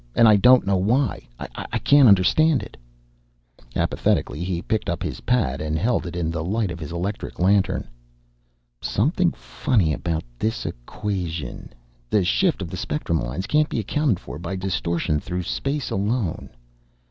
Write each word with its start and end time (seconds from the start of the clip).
And 0.15 0.27
I 0.27 0.35
don't 0.35 0.65
know 0.65 0.77
why! 0.77 1.27
I 1.37 1.77
can't 1.77 2.07
understand 2.07 2.63
it!" 2.63 2.75
Apathetically, 3.75 4.43
he 4.43 4.63
picked 4.63 4.89
up 4.89 5.03
his 5.03 5.21
pad 5.21 5.61
and 5.61 5.77
held 5.77 6.07
it 6.07 6.15
in 6.15 6.31
the 6.31 6.43
light 6.43 6.71
of 6.71 6.79
his 6.79 6.91
electric 6.91 7.37
lantern. 7.39 7.87
"Something 8.81 9.31
funny 9.31 9.93
about 9.93 10.23
this 10.39 10.65
equation. 10.65 11.69
The 12.09 12.23
shift 12.23 12.63
of 12.63 12.71
the 12.71 12.77
spectrum 12.77 13.19
lines 13.19 13.45
can't 13.45 13.69
be 13.69 13.77
accounted 13.79 14.19
for 14.19 14.39
by 14.39 14.55
distortion 14.55 15.19
through 15.19 15.43
space 15.43 15.91
alone." 15.91 16.49